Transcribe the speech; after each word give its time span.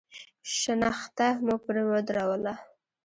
شنخته 0.59 1.27
مو 1.45 1.55
پر 1.63 1.75
ودروله. 1.89 2.53